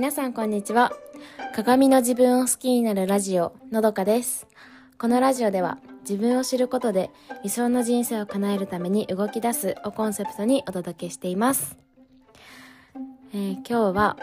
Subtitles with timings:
[0.00, 0.92] 皆さんこんにちは。
[1.54, 4.46] 鏡の自分を好きになるラジオ、のどかです。
[4.96, 5.76] このラジオでは
[6.08, 7.10] 自分を知ることで
[7.44, 11.76] 理想の人生を叶えるために動き出すをコンセプトにお届けしています。
[13.34, 14.16] えー今日は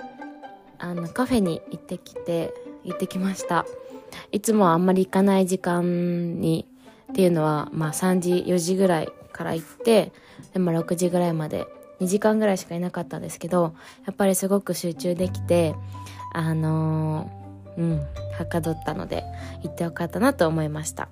[0.80, 3.64] あのカフェに行ってきて、行ってきました。
[4.32, 6.66] いつもあんまり行かない時間に
[7.12, 10.12] っていうのは、まあ3時、4時ぐらいから行って、
[10.54, 11.68] でも6時ぐらいまで
[12.00, 13.76] 2時間ぐらいしかいなかったんですけど、
[14.06, 15.76] やっぱりすごく集中できて、
[16.34, 18.00] あのーうん、
[18.38, 19.24] はかどったので、
[19.64, 21.10] 行ってよかったなと思いました。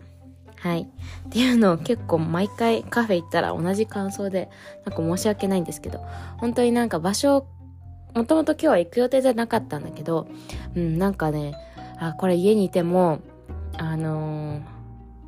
[0.59, 0.81] はい。
[0.81, 4.49] っていうのを結構毎回カフェ行ったら同じ感想で、
[4.85, 6.03] なんか申し訳ないんですけど、
[6.37, 7.45] 本当になんか場所、
[8.15, 10.27] もともと今日は行く予定じゃなかったんだけど、
[10.75, 11.53] うん、なんかね、
[11.99, 13.19] あ、これ家にいても、
[13.77, 14.75] あのー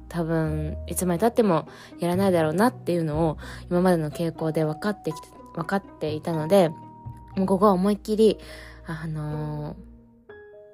[0.09, 1.67] 多分、いつまで経っても
[1.99, 3.37] やらないだろうなっていうのを、
[3.69, 6.69] 今までの傾向で分かってきて、分かっていたので、
[7.35, 8.39] もうここは思いっきり、
[8.85, 9.87] あのー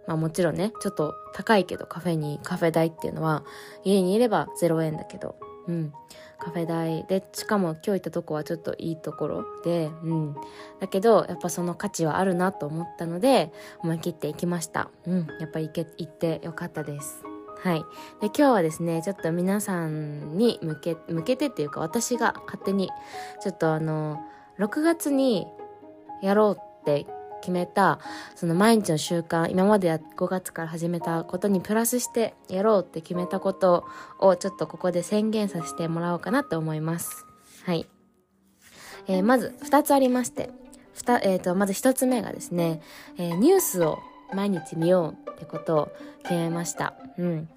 [0.07, 3.43] まあもちろんね、ちょっと高いけどカフェに、カフェ代っていうのは、
[3.83, 5.35] 家にいれば0円だけど、
[5.67, 5.93] うん。
[6.39, 10.35] カフェ代で、しかも今日行ったとこはちょっといいところで、うん。
[10.81, 14.89] だけど、やっぱその価値はあるなと思ったので、思い切って行きました。
[15.05, 15.27] うん。
[15.39, 17.23] やっぱり行け、行ってよかったです。
[17.59, 17.79] はい。
[18.19, 22.89] で、今日はですね、ちょっと皆さんに向け、向けてっていうか、私が勝手に、
[23.41, 24.19] ちょっとあの、
[24.59, 25.47] 6月に
[26.21, 27.05] やろうって
[27.41, 27.99] 決めた、
[28.35, 33.85] その毎日の習慣、今まで5月から始めたことにプラスしてやろうって決めたこと
[34.19, 37.25] をちょっとここで宣言させてもらおうかなと思います。
[37.65, 37.85] はい。
[39.07, 40.51] えーまず2つありまして、
[41.23, 42.81] えー、まず1つ目がですね、
[43.17, 43.99] えーニュースを
[44.33, 45.91] 毎日見ようってことを
[46.23, 46.93] 決めました。
[47.17, 47.49] うん。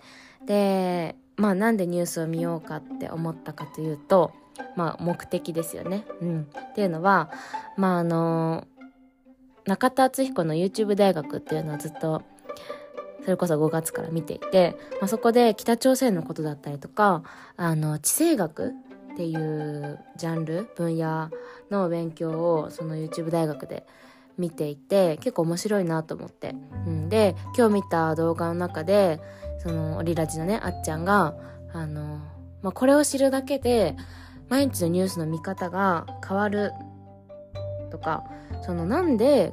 [0.45, 4.33] で、まあなんでニュースを見ようかって思ったかというと、
[4.77, 6.05] まあ目的ですよね。
[6.21, 6.49] うん。
[6.71, 7.31] っていうのは、
[7.77, 8.67] まああの
[9.67, 12.23] 中田敦彦の YouTube 大学っていうのをずっと
[13.25, 17.25] それこそ5月から見ていて、まあ、そこで北朝鮮のことだったりとか
[17.57, 18.73] あの地政学
[19.15, 21.31] っていうジャンル分野
[21.69, 23.85] の勉強をその YouTube 大学で
[24.39, 26.55] 見ていて結構面白いなと思って、
[26.87, 29.21] うん、で今日見た動画の中で
[29.59, 31.35] そのオリラジのねあっちゃんが
[31.73, 32.21] あの、
[32.63, 33.97] まあ、これを知るだけで
[34.49, 36.73] 毎日のニュースの見方が変わる
[37.91, 38.25] とか
[38.63, 39.53] そのなんで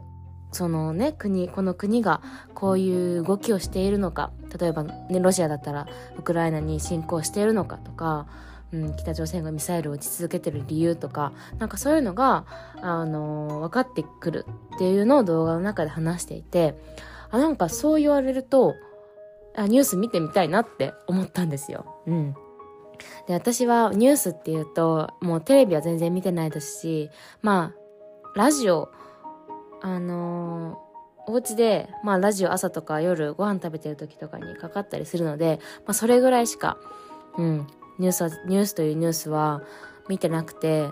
[0.52, 2.22] そのね国この国が
[2.54, 5.88] こういう動きをしているのか例えばねロシアだったら
[6.18, 8.28] ウクライナに侵攻しているのかとか、
[8.72, 12.46] うん、北朝鮮がミサイルを撃ち続けてる理由とかなんかそういうのが、
[12.82, 16.76] あの分かってくるっていうのを動画の中で話していて
[17.32, 18.76] あなんかそう言われると
[19.56, 22.04] あニュース見てみたいなって思ったんですよ。
[22.06, 22.36] うん
[23.28, 27.10] で私はニュースっていうともうテレビは全然見てないですし
[27.42, 28.90] まあラジオ
[29.82, 30.94] あのー
[31.26, 36.78] お家で、まあラジオ朝とか夜ご飯食べてる時とかにかかったりするので、まあそれぐらいしか、
[37.38, 37.68] うん、
[38.00, 39.64] ニュースは、ニュースというニュースは
[40.10, 40.90] 見てなくて、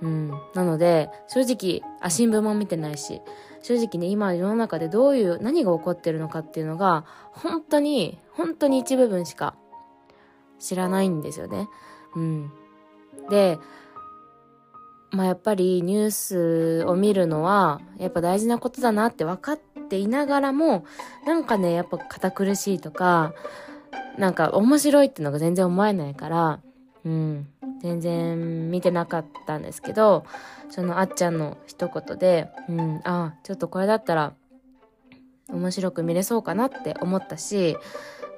[0.00, 3.20] うん、なので、正直、あ、新聞も見てないし、
[3.62, 9.54] 正直ね、今世の中でどういう、何が起こってるのかっていうのが、本当に、本当に一部分しか
[10.58, 11.68] 知らないんですよね。
[12.14, 12.52] うん。
[13.30, 13.58] で、
[15.10, 19.58] まあやっぱりニュースを見るのはやっぱ大事なことだなって分かっ
[19.88, 20.84] ていながらも
[21.26, 23.32] なんかねやっぱ堅苦しいとか
[24.18, 26.60] なんか面白いっていのが全然思えないから
[27.04, 27.48] うん
[27.80, 30.26] 全然見てなかったんですけど
[30.68, 34.34] そのあっちゃんの一言でうんあちょっとこれだったら
[35.48, 37.78] 面白く見れそうかなって思ったし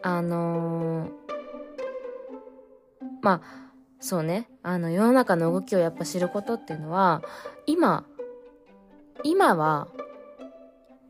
[0.03, 1.20] あのー
[3.23, 3.71] まあ
[4.01, 4.49] そうね。
[4.63, 7.23] あの、世の中の動きをやっぱ知ることっていうのは、
[7.67, 8.07] 今、
[9.23, 9.89] 今は、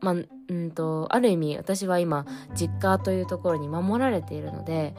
[0.01, 0.15] まあ、
[0.49, 4.93] うんと、ある意味私は今、実家というところに守られているので、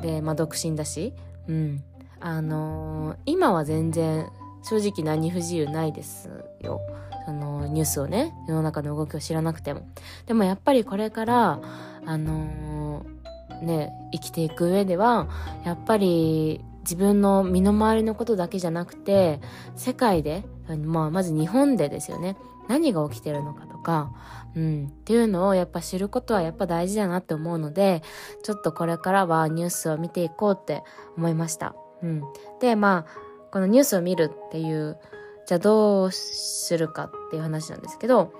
[0.00, 1.12] で、まあ、独身だし、
[1.48, 1.82] うん。
[2.20, 4.30] あのー今は全然、
[4.62, 6.30] 正直何不自由ないです
[6.60, 6.80] よ。
[7.26, 9.88] その、ニュースをね、世の中の動きを知らなくても。
[10.26, 11.58] でもやっぱりこれから、
[12.06, 13.22] あのー
[13.62, 15.28] ね、生きていく上では、
[15.64, 19.40] やっぱり自分の身の回りのことだけじゃなくて、
[19.76, 20.44] 世界で、
[20.84, 22.36] まあ、まず日本でですよね、
[22.68, 24.12] 何が起きてるのかとか、
[24.54, 28.02] うん、っていうのをやっぱ知ることはやっぱ大事だなって思うので、
[28.42, 30.82] ちょっとこれからはニュースを見ていこうって
[31.16, 31.74] 思いました。
[32.02, 32.22] うん。
[32.60, 33.22] で、まあ、
[33.52, 34.98] このニュースを見るっていう、
[35.46, 38.32] じゃあどうするかっていう話なんですけど、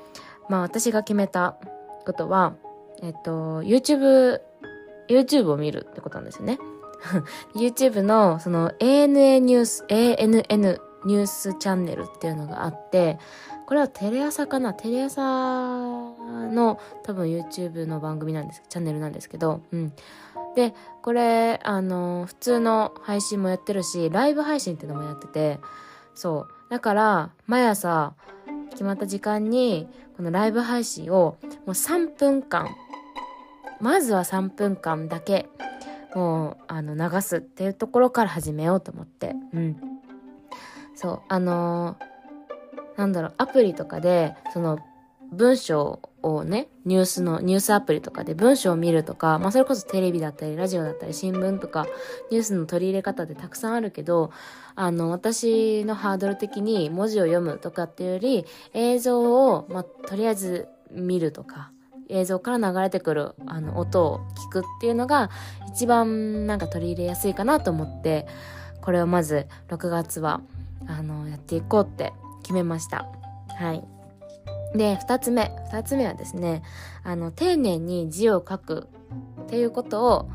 [0.49, 1.57] まあ私が決めた
[2.05, 2.55] ことは、
[3.03, 4.41] えっと、YouTube
[5.09, 6.59] YouTube を見るってことなんですよね。
[7.55, 13.19] YouTube のその ANA ニュース、ANN ニュースチャンネルっていうのがあって、
[13.67, 14.75] これはテレ朝かな？
[14.75, 19.93] テレ朝の多分 YouTube の番組なんです、チャンネルなんですけど、うん。
[20.55, 25.59] で、これ、あの、普通の配信もやってるし、ライブ配信っていうのもやってて、
[26.15, 26.71] そう。
[26.71, 28.13] だから、毎朝、
[28.71, 32.69] 決まった時間に、このライブ配信を、もう3分間、
[33.83, 35.49] まずは3分間だけ、
[36.15, 39.77] もう、あの、流すっていうところから始めようと思って、うん。
[40.95, 44.79] そう、あのー、なんだろう、アプリとかで、その、
[45.33, 51.87] 文章をね、ニュースの、ニュースアプリとかで文章を見るとか、まあそれこそテレビだったり、ラジオだったり、新聞とか、
[52.31, 54.31] ニュースの取り入れ方ってたくさんあるけど、
[54.77, 58.45] あの、私のハードル的に文字を読むとかっていうより、
[58.75, 61.73] 映像を、まあとりあえず見るとか、
[62.09, 65.31] 映像から流れてくるあの音を聞くっていうのが
[65.69, 68.27] 一番なんか取り入れやすいかなと思って
[68.81, 70.41] これをまず6月は
[70.87, 72.13] あのやっていこうって
[72.43, 73.07] 決めました
[73.57, 73.85] はい
[74.75, 75.53] で、二つ目。
[75.71, 76.63] 二つ目はですね、
[77.05, 78.89] あの、丁寧に字を書く
[79.43, 80.31] っていうことを、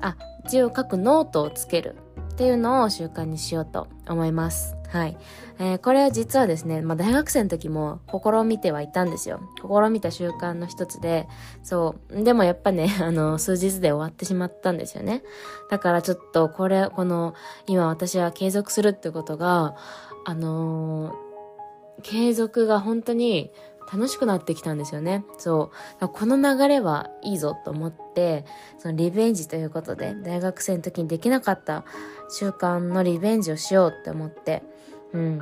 [0.00, 0.16] あ、
[0.48, 1.96] 字を書くノートをつける
[2.32, 4.76] っていうのを習慣にしようと思います。
[4.94, 5.16] はい。
[5.58, 9.40] えー、これは実はですね、まあ、大学生の時も試みてはいたんですよ。
[9.60, 11.26] 試みた習慣の一つで、
[11.64, 12.22] そう。
[12.22, 15.24] でもやっぱね、 あの、数日で終わってしまったんですよね。
[15.68, 17.34] だからちょっとこれ、この、
[17.66, 19.74] 今私は継続するってことが、
[20.26, 23.50] あのー、継続が本当に
[23.92, 25.24] 楽しくなってきたんですよね。
[25.38, 26.08] そう。
[26.08, 28.44] この流れはいいぞと思って、
[28.78, 31.84] そのリベンジということで、大学生の時にできなかった
[32.30, 34.62] 習慣のリベンジをしようって思って、
[35.14, 35.40] うん。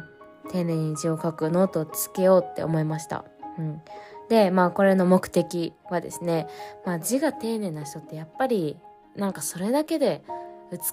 [0.50, 3.24] 丁寧に字を書くノートをつけようって思いました。
[3.58, 3.82] うん。
[4.28, 6.46] で、まあこれの目的はですね、
[6.86, 8.78] まあ字が丁寧な人ってやっぱり、
[9.16, 10.22] なんかそれだけで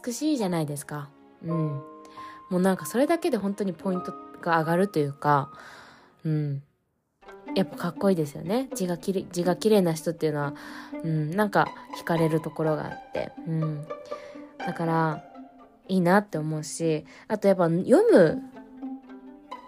[0.05, 1.09] 美しいじゃないですか。
[1.43, 1.67] うん。
[2.49, 5.51] もうなんかそれだけで本当にポイントが上がるというか、
[6.23, 6.63] うん。
[7.55, 10.53] やっぱかっこいいですよね字がきれ字が綺麗な人っていうのは、
[11.03, 11.67] うん、なんか
[11.99, 13.87] 惹かれるところがあって、うん、
[14.59, 15.23] だから
[15.87, 18.41] いいなって思うしあとやっぱ読む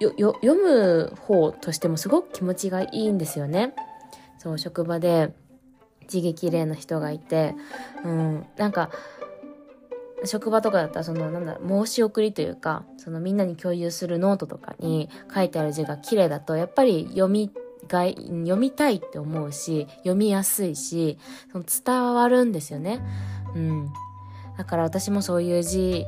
[0.09, 3.74] 読む方としてもすごく気持ちがいいんですよね
[4.38, 5.33] そう職場で
[6.07, 7.56] 字が綺麗な人がいて、
[8.03, 8.89] うん、なんか
[10.25, 17.51] 職場とかだったらそのなんだ申し送りというかそのみんなに共有するノートとかに書いてある字が綺麗だとやっぱり読み
[17.88, 21.18] が読みたいって思うし、読みやすいし、
[21.51, 23.01] その伝わるんですよね。
[23.56, 23.89] うん。
[24.57, 26.06] だから私もそういう字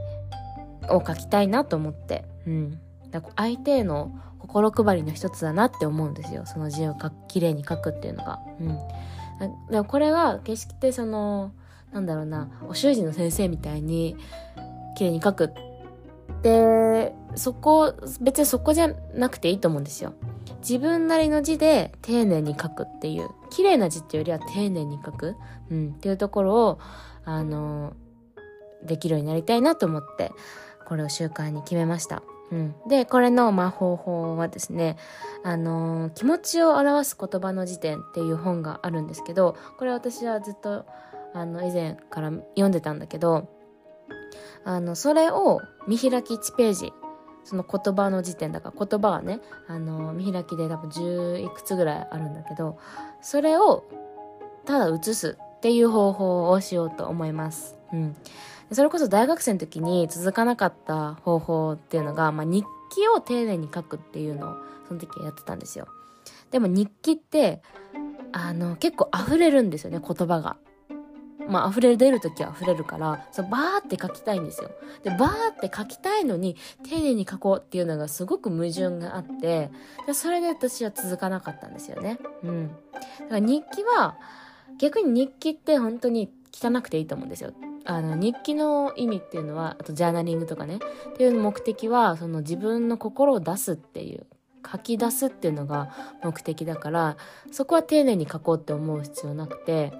[0.89, 2.79] を書きたいなと思って、うん。
[3.13, 6.45] だ相手への心配りの一つだなって思うんですよ。
[6.45, 8.39] その字をか綺麗に書くっていうのが。
[8.59, 8.77] うん。
[9.69, 11.53] でもこれは決してその、
[11.91, 14.17] なんだろうな、お習字の先生みたいに
[14.95, 15.53] 綺麗に書く
[16.43, 20.13] で、そこ、別にそこじゃなくていいと思うんですよ。
[20.59, 25.35] 自分なりの字で丁寧に書くっていう、綺麗な字っていうよりは丁寧に書く、
[25.71, 26.79] うん、っていうところを、
[27.25, 27.93] あの、
[28.83, 30.31] できるようになりたいなと思って、
[30.85, 32.23] これを習慣に決めました。
[32.53, 34.97] うん、で、これの、まあ、方法はですね、
[35.43, 40.85] あの気持ちを表す言葉の辞典っていう本があるんですけど、これ私はずっと、
[41.33, 43.49] あの、以前から読んでたんだけど、
[44.65, 46.93] あの、それを見開き1ページ
[47.43, 52.77] その言葉の時点だから言葉はねあの見開きで多分10いくつぐらいあるんだけど
[53.21, 53.83] それを
[54.65, 57.77] ただ写すっていう方法をしようと思います。
[57.93, 58.15] うん。
[58.71, 64.55] それこそ大学生の時に続かなかった方法っていうのが、まあ、日記を丁寧に書くっていうのを
[64.87, 65.87] その時やってたんですよ。
[66.51, 67.61] でも日記って
[68.31, 70.57] あの結構溢れるんですよね言葉が。
[71.47, 74.71] まあ、溢れ出る時は溢れるから、そう、バーって書きたいんですよ。
[75.03, 76.55] で、バーって書きたいのに、
[76.87, 79.69] 丁寧に書こうっていうのがすごく矛盾があって、
[80.07, 82.17] でそれで私は続かなかったんですよね。
[82.43, 82.67] うん。
[82.67, 84.17] だから日記は、
[84.77, 87.51] 逆に日記って本当に汚くていいと思うんですよ。
[87.85, 94.25] あの、日記の意味っていうのは、あとジャーナリングとかね、っていう目的は、その自分の心を出すっていう、
[94.69, 95.89] 書き出すっていうのが
[96.23, 97.17] 目的だから、
[97.51, 99.91] そこは丁寧に書こうって思う必要なくて、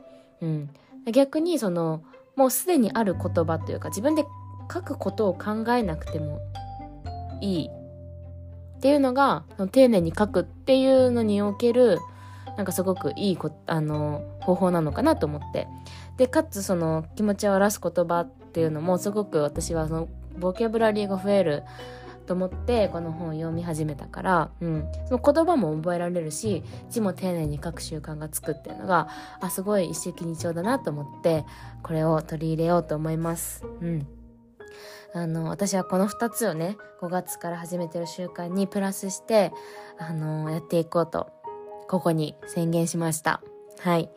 [0.42, 0.70] うん。
[1.12, 2.04] 逆にその
[2.36, 4.26] もうすでにある言葉というか自分で
[4.72, 6.40] 書くことを考えなくても
[7.42, 7.70] いい
[8.78, 12.00] っていうのが丁寧に書くっていうのにおける
[12.58, 15.68] なんかすごくいいこあの方法なのかなと思って
[16.18, 21.64] でかつその気持ちを表す言葉っていうのもすごく私はそのボキャブラリーが増える
[22.26, 29.10] と思ってこの本を読み始めたから、うん、その言葉も覚えられるし字も丁寧に書く習慣がつくっていうのが
[29.42, 31.46] あすごい一石二鳥だなと思って
[31.82, 33.66] これを取り入れようと思います。
[33.82, 34.08] うん
[35.16, 39.52] あの、私はこの2つをね、5月から始めてる習慣にプラスして、
[40.00, 41.32] あの、やっていこうと、
[41.88, 43.42] ここに宣言しました。
[43.80, 44.10] はい。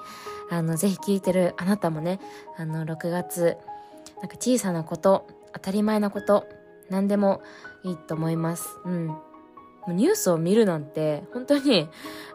[0.50, 2.20] あの、ぜひ聞いてるあなたもね、
[2.56, 3.56] あの、6月、
[4.18, 6.46] なんか小さなこと、当たり前なこと、
[6.90, 7.42] 何でも
[7.82, 8.68] いいと思います。
[8.84, 9.16] うん。
[9.88, 11.88] ニュースを見るなんて、本当に、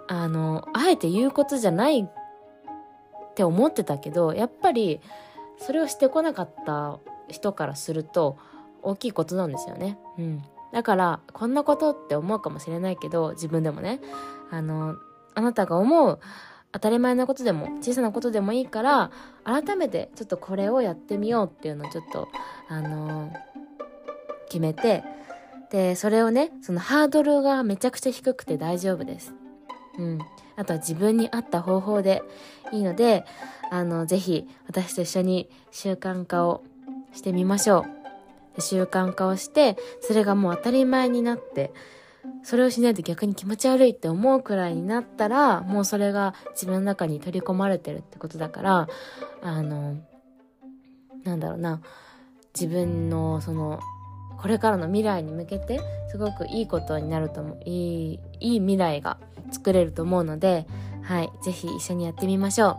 [0.07, 5.01] あの、あえて言うことじゃないって思ってたけど、やっぱり、
[5.57, 8.37] それをしてこなかった人からすると、
[8.81, 9.99] 大きいことなんですよね。
[10.17, 10.43] うん。
[10.71, 13.99] だから、こんなことって思うかもしれないけど、自分でもね、
[14.49, 14.95] あの、
[15.35, 16.19] あなたが思う
[16.71, 19.11] 当たり前なことでも小さなことでもいいから
[19.43, 22.29] 改めてちょっとこれをやってみようっていうのをちょっと
[22.69, 23.33] あのー、
[24.47, 25.03] 決めて
[25.69, 29.33] でそれをねそのハードルがめちゃくちゃ低くて大丈夫です。
[29.97, 30.19] うん。
[30.55, 32.23] あとは自分に合った方法で
[32.71, 33.25] いいので
[33.69, 36.63] あのぜひ私と一緒に習慣化を
[37.13, 37.85] してみましょ
[38.57, 38.61] う。
[38.61, 41.71] 習慣化をしてそれがもう当たり前になって
[42.43, 48.87] それをしないと逆に気持ち悪いって思うくらいになったら、もうそれが自分の中に取り込まれてるってことだから、
[49.41, 49.97] あの、
[51.23, 51.81] なんだろうな、
[52.53, 53.79] 自分のその、
[54.39, 59.17] これからの未来に向けて、すごくいいことになると思う、いい、いい未来が
[59.51, 60.65] 作れると思うので、
[61.03, 62.77] はい、ぜひ一緒にやってみましょ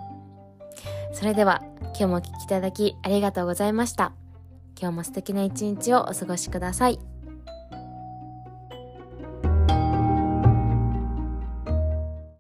[1.13, 1.15] う。
[1.15, 1.63] それでは、
[1.95, 4.13] 今日もお聴きいただきありがとうございました。
[4.81, 7.12] 今日も素敵な一日をお過ごしください。